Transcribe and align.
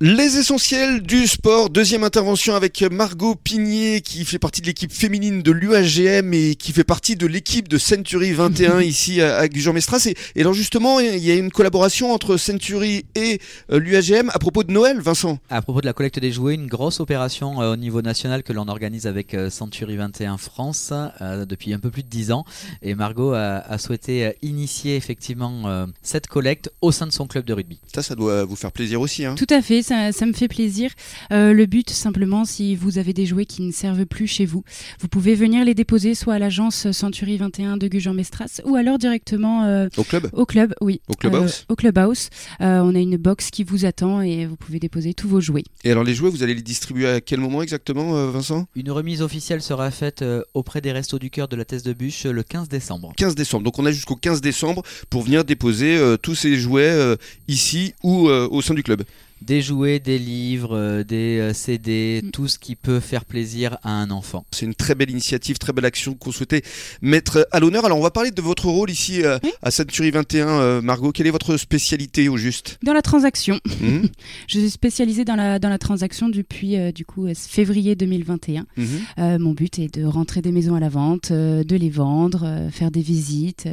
Les 0.00 0.38
essentiels 0.38 1.02
du 1.02 1.26
sport, 1.26 1.70
deuxième 1.70 2.04
intervention 2.04 2.54
avec 2.54 2.82
Margot 2.82 3.34
Pigné 3.34 4.00
qui 4.00 4.24
fait 4.24 4.38
partie 4.38 4.60
de 4.60 4.66
l'équipe 4.66 4.92
féminine 4.92 5.42
de 5.42 5.50
l'UAGM 5.50 6.32
et 6.34 6.54
qui 6.54 6.72
fait 6.72 6.84
partie 6.84 7.16
de 7.16 7.26
l'équipe 7.26 7.66
de 7.66 7.78
Century 7.78 8.30
21 8.30 8.80
ici 8.82 9.20
à 9.20 9.48
Gujan-Mestras. 9.48 10.06
Et, 10.06 10.14
et, 10.36 10.42
alors 10.42 10.54
justement, 10.54 11.00
il 11.00 11.18
y 11.18 11.32
a 11.32 11.34
une 11.34 11.50
collaboration 11.50 12.12
entre 12.12 12.36
Century 12.36 13.06
et 13.16 13.40
euh, 13.72 13.80
l'UAGM 13.80 14.30
à 14.32 14.38
propos 14.38 14.62
de 14.62 14.70
Noël, 14.70 15.00
Vincent. 15.00 15.40
À 15.50 15.62
propos 15.62 15.80
de 15.80 15.86
la 15.86 15.92
collecte 15.92 16.20
des 16.20 16.30
jouets, 16.30 16.54
une 16.54 16.68
grosse 16.68 17.00
opération 17.00 17.60
euh, 17.60 17.72
au 17.72 17.76
niveau 17.76 18.00
national 18.00 18.44
que 18.44 18.52
l'on 18.52 18.68
organise 18.68 19.08
avec 19.08 19.34
euh, 19.34 19.50
Century 19.50 19.96
21 19.96 20.36
France 20.36 20.92
depuis 21.20 21.74
un 21.74 21.80
peu 21.80 21.90
plus 21.90 22.04
de 22.04 22.08
10 22.08 22.30
ans. 22.30 22.44
Et 22.82 22.94
Margot 22.94 23.32
a, 23.32 23.78
souhaité 23.78 24.34
initier 24.42 24.94
effectivement 24.94 25.86
cette 26.02 26.28
collecte 26.28 26.70
au 26.82 26.92
sein 26.92 27.08
de 27.08 27.12
son 27.12 27.26
club 27.26 27.44
de 27.44 27.52
rugby. 27.52 27.80
Ça, 27.92 28.02
ça 28.04 28.14
doit 28.14 28.44
vous 28.44 28.54
faire 28.54 28.70
plaisir 28.70 29.00
aussi. 29.00 29.24
Hein. 29.24 29.34
Tout 29.34 29.46
à 29.50 29.60
fait 29.60 29.82
ça, 29.88 30.26
me 30.26 30.32
fait 30.32 30.48
plaisir. 30.48 30.90
Euh, 31.32 31.52
le 31.52 31.66
but, 31.66 31.88
simplement, 31.90 32.44
si 32.44 32.76
vous 32.76 32.98
avez 32.98 33.14
des 33.14 33.24
jouets 33.24 33.46
qui 33.46 33.62
ne 33.62 33.72
servent 33.72 34.04
plus 34.04 34.26
chez 34.26 34.44
vous, 34.44 34.62
vous 35.00 35.08
pouvez 35.08 35.34
venir 35.34 35.64
les 35.64 35.74
déposer 35.74 36.14
soit 36.14 36.34
à 36.34 36.38
l'agence 36.38 36.90
Century 36.92 37.38
21 37.38 37.78
de 37.78 37.88
Gujan-Mestras 37.88 38.60
ou 38.64 38.76
alors 38.76 38.98
directement 38.98 39.64
euh, 39.64 39.88
au 39.96 40.04
club? 40.04 40.28
Au 40.32 40.44
club, 40.44 40.74
oui. 40.82 41.00
Au 41.08 41.14
clubhouse. 41.14 41.60
Euh, 41.60 41.72
au 41.72 41.76
clubhouse. 41.76 42.28
on 42.60 42.94
a 42.94 42.98
une 42.98 43.16
box 43.16 43.50
qui 43.50 43.64
vous 43.64 43.86
attend 43.86 44.20
et 44.20 44.46
vous 44.46 44.56
pouvez 44.56 44.78
déposer 44.78 45.14
tous 45.14 45.28
vos 45.28 45.40
jouets. 45.40 45.64
Et 45.84 45.90
alors 45.90 46.04
les 46.04 46.14
jouets, 46.14 46.30
vous 46.30 46.42
allez 46.42 46.54
les 46.54 46.62
distribuer 46.62 47.08
à 47.08 47.20
quel 47.20 47.40
moment 47.40 47.62
exactement, 47.62 48.30
Vincent? 48.30 48.66
Une 48.76 48.90
remise 48.90 49.22
officielle 49.22 49.62
sera 49.62 49.90
faite 49.90 50.24
auprès 50.52 50.80
des 50.80 50.92
Restos 50.92 51.18
du 51.18 51.30
Cœur 51.30 51.48
de 51.48 51.56
la 51.56 51.64
Thèse 51.64 51.82
de 51.82 51.94
Bûche 51.94 52.24
le 52.24 52.42
15 52.42 52.68
décembre. 52.68 53.12
15 53.16 53.34
décembre. 53.34 53.64
Donc 53.64 53.78
on 53.78 53.86
a 53.86 53.90
jusqu'au 53.90 54.16
15 54.16 54.40
décembre 54.42 54.82
pour 55.08 55.22
venir 55.22 55.44
déposer 55.44 55.98
tous 56.22 56.34
ces 56.34 56.56
jouets 56.56 57.16
ici 57.46 57.94
ou 58.02 58.28
au 58.28 58.60
sein 58.60 58.74
du 58.74 58.82
club 58.82 59.02
des 59.42 59.62
jouets, 59.62 59.98
des 59.98 60.18
livres, 60.18 60.76
euh, 60.76 61.04
des 61.04 61.38
euh, 61.38 61.52
CD, 61.52 62.22
mm. 62.24 62.30
tout 62.30 62.48
ce 62.48 62.58
qui 62.58 62.76
peut 62.76 63.00
faire 63.00 63.24
plaisir 63.24 63.78
à 63.82 63.90
un 63.90 64.10
enfant. 64.10 64.44
C'est 64.50 64.66
une 64.66 64.74
très 64.74 64.94
belle 64.94 65.10
initiative, 65.10 65.58
très 65.58 65.72
belle 65.72 65.84
action 65.84 66.14
qu'on 66.14 66.32
souhaitait 66.32 66.62
mettre 67.02 67.46
à 67.50 67.60
l'honneur. 67.60 67.84
Alors 67.84 67.98
on 67.98 68.02
va 68.02 68.10
parler 68.10 68.30
de 68.30 68.42
votre 68.42 68.66
rôle 68.66 68.90
ici 68.90 69.22
euh, 69.22 69.38
à 69.62 69.70
Century 69.70 70.10
21, 70.10 70.80
Margot. 70.82 71.12
Quelle 71.12 71.26
est 71.26 71.32
votre 71.32 71.56
spécialité 71.56 72.28
au 72.28 72.36
juste? 72.36 72.78
Dans 72.82 72.92
la 72.92 73.02
transaction. 73.02 73.60
Mm. 73.78 74.08
Je 74.48 74.58
suis 74.58 74.70
spécialisée 74.70 75.24
dans 75.24 75.36
la, 75.36 75.60
dans 75.60 75.68
la 75.68 75.78
transaction 75.78 76.28
depuis 76.28 76.76
du 76.92 77.04
coup 77.04 77.28
février 77.34 77.94
2021. 77.94 78.66
Mm-hmm. 78.76 79.38
mon 79.38 79.52
but 79.52 79.78
est 79.78 79.98
de 79.98 80.04
rentrer 80.04 80.42
des 80.42 80.50
maisons 80.50 80.74
à 80.74 80.80
la 80.80 80.88
vente, 80.88 81.30
de 81.32 81.76
les 81.76 81.90
vendre, 81.90 82.68
faire 82.72 82.90
des 82.90 83.00
visites, 83.00 83.68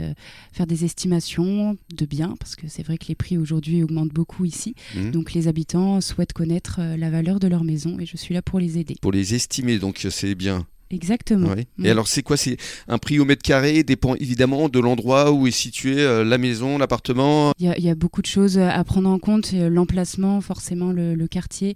faire 0.53 0.67
des 0.67 0.85
estimations 0.85 1.75
de 1.93 2.05
biens, 2.05 2.35
parce 2.39 2.55
que 2.55 2.67
c'est 2.67 2.83
vrai 2.83 2.97
que 2.97 3.05
les 3.07 3.15
prix 3.15 3.37
aujourd'hui 3.37 3.83
augmentent 3.83 4.13
beaucoup 4.13 4.45
ici. 4.45 4.75
Mm. 4.95 5.11
Donc 5.11 5.33
les 5.33 5.47
habitants 5.55 6.01
souhaitent 6.01 6.33
connaître 6.33 6.79
euh, 6.79 6.97
la 6.97 7.09
valeur 7.09 7.39
de 7.39 7.47
leur 7.47 7.63
maison 7.63 7.97
et 7.97 8.05
je 8.05 8.17
suis 8.17 8.33
là 8.33 8.41
pour 8.41 8.59
les 8.59 8.77
aider. 8.77 8.97
Pour 9.01 9.13
les 9.13 9.35
estimer, 9.35 9.79
donc 9.79 10.05
c'est 10.09 10.35
bien. 10.35 10.67
Exactement. 10.91 11.55
Et 11.81 11.89
alors, 11.89 12.09
c'est 12.09 12.23
quoi? 12.23 12.35
C'est 12.35 12.57
un 12.89 12.97
prix 12.97 13.19
au 13.19 13.25
mètre 13.25 13.41
carré? 13.41 13.83
Dépend 13.83 14.15
évidemment 14.15 14.67
de 14.67 14.79
l'endroit 14.79 15.31
où 15.31 15.47
est 15.47 15.51
située 15.51 16.01
euh, 16.01 16.25
la 16.25 16.37
maison, 16.37 16.77
l'appartement. 16.77 17.53
Il 17.57 17.73
y, 17.77 17.89
a 17.89 17.95
beaucoup 17.95 18.21
de 18.21 18.27
choses 18.27 18.59
à 18.59 18.83
prendre 18.83 19.09
en 19.09 19.17
compte 19.17 19.53
l'emplacement, 19.53 20.41
forcément 20.41 20.91
le, 20.91 21.25
quartier, 21.27 21.75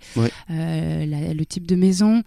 euh, 0.52 1.33
le 1.33 1.45
type 1.45 1.66
de 1.66 1.75
maison, 1.75 2.21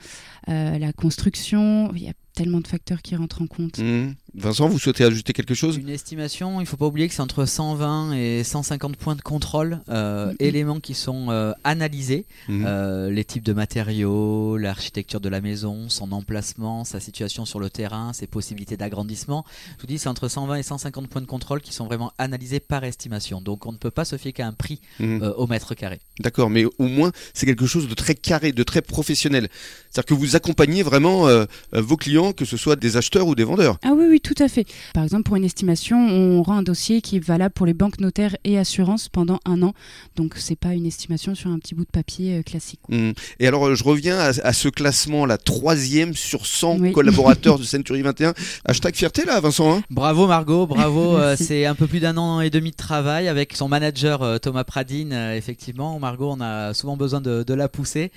la 0.48 0.92
construction. 0.94 1.92
Il 1.94 2.02
y 2.02 2.08
a 2.08 2.14
tellement 2.34 2.60
de 2.60 2.66
facteurs 2.66 3.02
qui 3.02 3.14
rentrent 3.16 3.42
en 3.42 3.46
compte. 3.46 3.78
Mmh. 3.78 4.14
Vincent, 4.34 4.68
vous 4.68 4.78
souhaitez 4.78 5.04
ajouter 5.04 5.34
quelque 5.34 5.54
chose? 5.54 5.76
Une 5.76 5.90
estimation, 5.90 6.60
il 6.60 6.62
ne 6.62 6.68
faut 6.68 6.78
pas 6.78 6.86
oublier 6.86 7.06
que 7.06 7.14
c'est 7.14 7.20
entre 7.20 7.44
120 7.44 8.14
et 8.14 8.42
150 8.42 8.96
points 8.96 9.14
de 9.14 9.20
contrôle, 9.20 9.80
euh, 9.90 10.32
mmh. 10.32 10.36
éléments 10.40 10.80
qui 10.80 10.94
sont 10.94 11.30
euh, 11.30 11.52
analysés, 11.64 12.26
mmh. 12.48 12.64
euh, 12.66 13.10
les 13.10 13.24
types 13.24 13.42
de 13.42 13.52
matériaux, 13.52 14.56
l'architecture 14.56 15.20
de 15.20 15.28
la 15.28 15.42
maison, 15.42 15.90
son 15.90 16.12
emplacement, 16.12 16.84
sa 16.84 17.00
situation 17.00 17.44
sur 17.44 17.60
le 17.60 17.68
terrain, 17.68 18.12
ses 18.14 18.26
possibilités 18.26 18.78
d'agrandissement. 18.78 19.44
Je 19.76 19.82
vous 19.82 19.86
dis, 19.86 19.98
c'est 19.98 20.08
entre 20.08 20.28
120 20.28 20.56
et 20.56 20.62
150 20.62 21.08
points 21.08 21.20
de 21.20 21.26
contrôle 21.26 21.60
qui 21.60 21.74
sont 21.74 21.84
vraiment 21.84 22.12
analysés 22.16 22.60
par 22.60 22.84
estimation. 22.84 23.42
Donc 23.42 23.66
on 23.66 23.72
ne 23.72 23.78
peut 23.78 23.90
pas 23.90 24.06
se 24.06 24.16
fier 24.16 24.32
qu'à 24.32 24.46
un 24.46 24.52
prix 24.52 24.80
au 25.00 25.46
mètre 25.46 25.74
carré. 25.74 26.00
D'accord, 26.20 26.48
mais 26.48 26.64
au 26.64 26.86
moins 26.86 27.12
c'est 27.34 27.46
quelque 27.46 27.66
chose 27.66 27.88
de 27.88 27.94
très 27.94 28.14
carré, 28.14 28.52
de 28.52 28.62
très 28.62 28.80
professionnel. 28.80 29.48
C'est-à-dire 29.90 30.06
que 30.06 30.14
vous 30.14 30.36
accompagnez 30.36 30.82
vraiment 30.82 31.26
vos 31.72 31.96
clients 31.96 32.21
que 32.30 32.44
ce 32.44 32.56
soit 32.56 32.76
des 32.76 32.96
acheteurs 32.96 33.26
ou 33.26 33.34
des 33.34 33.42
vendeurs. 33.42 33.78
Ah 33.82 33.92
oui, 33.96 34.04
oui, 34.08 34.20
tout 34.20 34.34
à 34.38 34.48
fait. 34.48 34.66
Par 34.94 35.02
exemple, 35.02 35.24
pour 35.24 35.34
une 35.34 35.44
estimation, 35.44 35.98
on 35.98 36.42
rend 36.42 36.58
un 36.58 36.62
dossier 36.62 37.00
qui 37.00 37.16
est 37.16 37.24
valable 37.24 37.52
pour 37.52 37.66
les 37.66 37.74
banques 37.74 37.98
notaires 37.98 38.36
et 38.44 38.58
assurances 38.58 39.08
pendant 39.08 39.40
un 39.44 39.62
an. 39.62 39.74
Donc, 40.14 40.34
c'est 40.36 40.56
pas 40.56 40.74
une 40.74 40.86
estimation 40.86 41.34
sur 41.34 41.50
un 41.50 41.58
petit 41.58 41.74
bout 41.74 41.84
de 41.84 41.90
papier 41.90 42.38
euh, 42.38 42.42
classique. 42.42 42.80
Mmh. 42.88 43.12
Et 43.40 43.48
alors, 43.48 43.66
euh, 43.66 43.74
je 43.74 43.82
reviens 43.82 44.18
à, 44.18 44.52
ce 44.52 44.68
classement, 44.68 45.26
la 45.26 45.38
troisième 45.38 46.14
sur 46.14 46.46
100 46.46 46.92
collaborateurs 46.92 47.58
de 47.58 47.64
Century 47.72 48.02
21. 48.02 48.34
Hashtag 48.64 48.94
fierté 48.94 49.24
là, 49.24 49.40
Vincent. 49.40 49.76
Hein 49.76 49.82
bravo 49.90 50.26
Margot, 50.26 50.66
bravo. 50.66 51.16
Euh, 51.16 51.34
c'est 51.36 51.66
un 51.66 51.74
peu 51.74 51.86
plus 51.86 52.00
d'un 52.00 52.16
an 52.18 52.40
et 52.40 52.50
demi 52.50 52.70
de 52.70 52.76
travail 52.76 53.28
avec 53.28 53.56
son 53.56 53.68
manager 53.68 54.40
Thomas 54.40 54.64
Pradine. 54.64 55.12
effectivement, 55.12 55.98
Margot, 55.98 56.30
on 56.30 56.40
a 56.40 56.74
souvent 56.74 56.96
besoin 56.96 57.20
de, 57.20 57.54
la 57.54 57.68
pousser. 57.68 58.12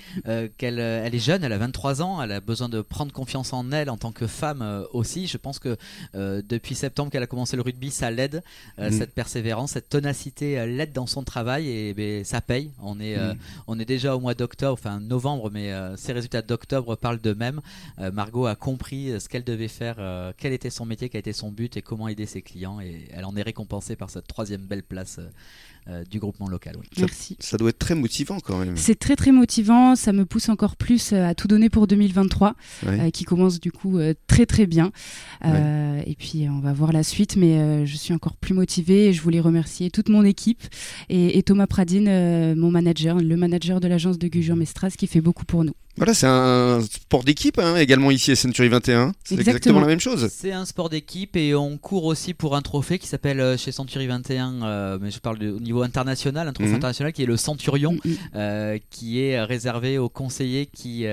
qu'elle, 0.58 0.78
elle 0.78 1.14
est 1.14 1.18
jeune, 1.18 1.44
elle 1.44 1.52
a 1.52 1.58
23 1.58 2.02
ans, 2.02 2.22
elle 2.22 2.32
a 2.32 2.40
besoin 2.40 2.68
de 2.68 2.80
prendre 2.80 3.12
confiance 3.12 3.52
en 3.52 3.70
elle, 3.72 3.90
en 3.90 3.95
tant 3.96 4.12
que 4.12 4.26
femme 4.26 4.62
euh, 4.62 4.84
aussi. 4.92 5.26
Je 5.26 5.38
pense 5.38 5.58
que 5.58 5.76
euh, 6.14 6.42
depuis 6.48 6.74
septembre 6.74 7.10
qu'elle 7.10 7.22
a 7.22 7.26
commencé 7.26 7.56
le 7.56 7.62
rugby, 7.62 7.90
ça 7.90 8.10
l'aide, 8.10 8.42
euh, 8.78 8.90
mm. 8.90 8.92
cette 8.92 9.14
persévérance, 9.14 9.72
cette 9.72 9.88
ténacité 9.88 10.66
l'aide 10.66 10.92
dans 10.92 11.06
son 11.06 11.22
travail 11.22 11.68
et 11.68 11.94
ben, 11.94 12.24
ça 12.24 12.40
paye. 12.40 12.72
On 12.82 13.00
est, 13.00 13.16
mm. 13.16 13.38
on 13.66 13.78
est 13.78 13.84
déjà 13.84 14.16
au 14.16 14.20
mois 14.20 14.34
d'octobre, 14.34 14.74
enfin 14.74 15.00
novembre, 15.00 15.50
mais 15.50 15.72
ces 15.96 16.12
résultats 16.12 16.42
d'octobre 16.42 16.96
parlent 16.96 17.20
d'eux-mêmes. 17.20 17.60
Margot 18.12 18.46
a 18.46 18.54
compris 18.54 19.20
ce 19.20 19.28
qu'elle 19.28 19.44
devait 19.44 19.68
faire, 19.68 19.96
quel 20.36 20.52
était 20.52 20.70
son 20.70 20.86
métier, 20.86 21.08
quel 21.08 21.20
était 21.20 21.32
son 21.32 21.50
but 21.50 21.76
et 21.76 21.82
comment 21.82 22.08
aider 22.08 22.26
ses 22.26 22.42
clients 22.42 22.80
et 22.80 23.08
elle 23.12 23.24
en 23.24 23.36
est 23.36 23.42
récompensée 23.42 23.96
par 23.96 24.10
cette 24.10 24.26
troisième 24.26 24.62
belle 24.62 24.82
place 24.82 25.20
du 26.10 26.18
groupement 26.18 26.48
local. 26.48 26.76
Merci. 26.98 27.36
Ça, 27.40 27.56
doit 27.56 27.70
être 27.70 27.78
très 27.78 27.94
motivant 27.94 28.38
quand 28.40 28.58
même. 28.58 28.76
C'est 28.76 28.98
très 28.98 29.16
très 29.16 29.32
motivant, 29.32 29.94
ça 29.94 30.12
me 30.12 30.24
pousse 30.24 30.48
encore 30.48 30.76
plus 30.76 31.12
euh, 31.12 31.28
à 31.28 31.34
tout 31.34 31.46
donner 31.48 31.70
pour 31.70 31.86
2023, 31.86 32.54
euh, 32.86 33.10
qui 33.10 33.24
commence 33.24 33.60
du 33.60 33.72
coup 33.72 33.98
très 34.26 34.46
très 34.46 34.66
bien. 34.66 34.90
Et 35.44 36.16
puis 36.18 36.48
on 36.48 36.60
va 36.60 36.72
voir 36.72 36.92
la 36.92 37.02
suite, 37.02 37.36
mais 37.36 37.86
je 37.86 37.96
suis 37.96 38.14
encore 38.14 38.36
plus 38.36 38.54
motivée 38.54 39.08
et 39.08 39.12
je 39.12 39.22
voulais 39.22 39.40
remercier 39.40 39.90
toute 39.90 40.08
mon 40.08 40.24
équipe 40.24 40.62
et, 41.08 41.42
Thomas 41.42 41.66
Pradine, 41.66 42.54
mon 42.54 42.70
manager, 42.70 43.18
le 43.18 43.36
manager 43.36 43.80
de 43.80 43.88
l'agence 43.88 44.18
de 44.18 44.28
Gujan 44.28 44.56
Mestras, 44.56 44.90
qui 44.90 45.06
fait 45.06 45.20
beaucoup 45.20 45.44
pour 45.44 45.64
nous. 45.64 45.74
Voilà, 45.96 46.12
c'est 46.12 46.26
un 46.26 46.82
sport 46.82 47.24
d'équipe 47.24 47.58
hein, 47.58 47.76
également 47.76 48.10
ici 48.10 48.30
à 48.30 48.36
Century 48.36 48.68
21. 48.68 49.12
C'est 49.24 49.36
exactement. 49.36 49.80
la 49.80 49.86
même 49.86 50.00
chose. 50.00 50.28
C'est 50.30 50.52
un 50.52 50.66
sport 50.66 50.90
d'équipe 50.90 51.36
et 51.36 51.54
on 51.54 51.78
court 51.78 52.04
aussi 52.04 52.34
pour 52.34 52.54
un 52.54 52.60
trophée 52.60 52.98
qui 52.98 53.06
s'appelle 53.06 53.40
euh, 53.40 53.56
chez 53.56 53.72
Century 53.72 54.06
21, 54.06 54.62
euh, 54.62 54.98
mais 55.00 55.10
je 55.10 55.20
parle 55.20 55.42
au 55.42 55.58
niveau 55.58 55.82
international, 55.82 56.48
un 56.48 56.52
trophée 56.52 56.68
mhm. 56.68 56.76
international 56.76 57.14
qui 57.14 57.22
est 57.22 57.26
le 57.26 57.38
Centurion, 57.38 57.92
mm, 57.92 58.08
mm. 58.10 58.16
euh, 58.34 58.78
qui 58.90 59.22
est 59.22 59.42
réservé 59.42 59.96
aux 59.96 60.10
conseillers 60.10 60.66
qui 60.66 61.06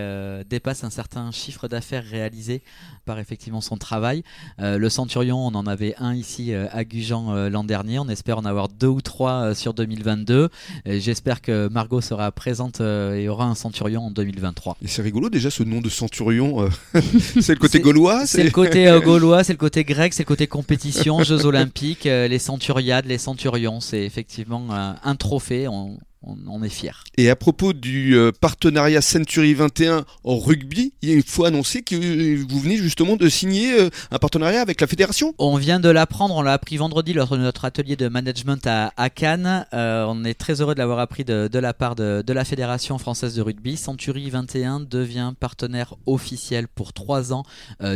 dépassent 0.49 0.83
un 0.83 0.89
certain 0.89 1.31
chiffre 1.31 1.69
d'affaires 1.69 2.03
réalisé 2.03 2.61
par 3.05 3.19
effectivement 3.19 3.61
son 3.61 3.77
travail. 3.77 4.23
le 4.59 4.89
Centurion, 4.89 5.47
on 5.47 5.55
en 5.55 5.67
avait 5.67 5.95
un 5.97 6.13
ici 6.13 6.53
à 6.53 6.83
Gujan 6.83 7.49
l'an 7.49 7.63
dernier. 7.63 7.99
On 7.99 8.09
espère 8.09 8.37
en 8.37 8.45
avoir 8.45 8.69
deux 8.69 8.87
ou 8.87 9.01
trois 9.01 9.53
sur 9.55 9.73
2022. 9.73 10.49
J'espère 10.85 11.41
que 11.41 11.67
Margot 11.69 12.01
sera 12.01 12.31
présente 12.31 12.81
et 12.81 13.27
aura 13.29 13.45
un 13.45 13.55
Centurion 13.55 14.07
en 14.07 14.11
2023. 14.11 14.72
Et 14.81 14.87
c'est 14.87 15.01
rigolo 15.01 15.29
déjà 15.29 15.49
ce 15.49 15.63
nom 15.63 15.81
de 15.81 15.89
centurion. 15.89 16.63
Euh, 16.63 16.69
c'est 17.41 17.53
le 17.53 17.59
côté 17.59 17.79
gaulois 17.79 18.25
C'est 18.25 18.43
le 18.43 18.51
côté 18.51 18.87
euh, 18.87 18.99
gaulois, 18.99 19.43
c'est 19.43 19.53
le 19.53 19.57
côté 19.57 19.83
grec, 19.83 20.13
c'est 20.13 20.23
le 20.23 20.27
côté 20.27 20.47
compétition, 20.47 21.23
Jeux 21.23 21.45
olympiques, 21.45 22.05
euh, 22.05 22.27
les 22.27 22.39
centuriades, 22.39 23.05
les 23.05 23.17
centurions. 23.17 23.79
C'est 23.79 24.03
effectivement 24.03 24.67
un 24.71 25.15
trophée. 25.15 25.67
On, 25.67 25.97
on, 26.23 26.63
est 26.63 26.69
fier. 26.69 27.03
Et 27.17 27.29
à 27.29 27.35
propos 27.35 27.73
du 27.73 28.15
euh, 28.15 28.31
partenariat 28.31 29.01
Century 29.01 29.53
21 29.53 30.05
en 30.23 30.39
rugby, 30.39 30.93
il 31.01 31.23
faut 31.23 31.45
annoncer 31.45 31.81
que 31.81 31.95
vous 31.95 32.59
venez 32.59 32.77
justement 32.77 33.15
de 33.15 33.27
signer 33.29 33.79
euh, 33.79 33.89
un 34.11 34.19
partenariat 34.19 34.61
avec 34.61 34.79
la 34.81 34.87
fédération. 34.87 35.33
On 35.37 35.57
vient 35.57 35.79
de 35.79 35.89
l'apprendre, 35.89 36.35
on 36.35 36.41
l'a 36.41 36.53
appris 36.53 36.77
vendredi 36.77 37.13
lors 37.13 37.29
de 37.29 37.37
notre 37.37 37.65
atelier 37.65 37.95
de 37.95 38.07
management 38.07 38.65
à, 38.65 39.09
Cannes. 39.09 39.65
Euh, 39.73 40.05
on 40.07 40.23
est 40.23 40.33
très 40.33 40.61
heureux 40.61 40.73
de 40.73 40.79
l'avoir 40.79 40.99
appris 40.99 41.23
de, 41.23 41.49
la 41.59 41.73
part 41.73 41.95
de, 41.95 42.23
la 42.33 42.45
fédération 42.45 42.97
française 42.97 43.35
de 43.35 43.41
rugby. 43.41 43.77
Century 43.77 44.29
21 44.29 44.79
devient 44.79 45.33
partenaire 45.39 45.95
officiel 46.05 46.67
pour 46.67 46.93
3 46.93 47.33
ans 47.33 47.43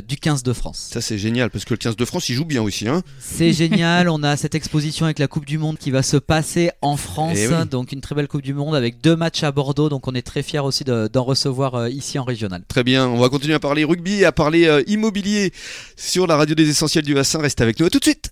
du 0.08 0.18
15 0.18 0.44
de 0.44 0.54
France. 0.54 0.90
Ça 0.92 1.02
c'est 1.02 1.18
génial 1.18 1.50
parce 1.50 1.66
que 1.66 1.74
le 1.74 1.78
15 1.78 1.96
de 1.96 2.06
France 2.06 2.30
il 2.30 2.36
joue 2.36 2.46
bien 2.46 2.62
aussi. 2.62 2.88
Hein 2.88 3.02
c'est 3.20 3.54
génial, 3.54 4.10
on 4.10 4.22
a 4.24 4.38
cette 4.38 4.56
exposition 4.56 5.06
avec 5.06 5.20
la 5.20 5.28
Coupe 5.28 5.46
du 5.46 5.58
Monde 5.58 5.78
qui 5.78 5.92
va 5.92 6.04
se 6.04 6.18
passer 6.18 6.72
en 6.82 6.98
France, 6.98 7.38
eh 7.38 7.66
donc 7.66 7.92
une 7.92 8.02
très 8.02 8.16
belle 8.18 8.28
Coupe 8.28 8.42
du 8.42 8.54
Monde 8.54 8.76
avec 8.76 9.00
deux 9.00 9.16
matchs 9.16 9.44
à 9.44 9.52
Bordeaux. 9.52 9.88
Donc 9.88 10.08
on 10.08 10.16
est 10.16 10.22
très 10.22 10.44
fiers 10.44 10.60
aussi 10.60 10.84
d'en 10.84 11.24
recevoir 11.24 11.76
euh, 11.76 11.90
ici 11.90 12.20
en 12.20 12.24
régional. 12.24 12.64
Très 12.68 12.84
bien, 12.84 13.08
on 13.08 13.18
va 13.18 13.30
continuer 13.30 13.54
à 13.54 13.60
parler 13.60 13.86
rugby, 13.86 14.26
à 14.26 14.34
parler 14.34 14.68
euh, 14.68 14.84
immobilier 14.88 15.54
sur 15.96 16.28
la 16.28 16.36
radio 16.36 16.56
des 16.56 16.70
essentiels 16.70 17.06
du 17.06 17.14
bassin. 17.14 17.40
Restez 17.40 17.64
avec 17.64 17.80
nous 17.80 17.86
à 17.86 17.90
tout 17.90 18.00
de 18.00 18.04
suite. 18.04 18.32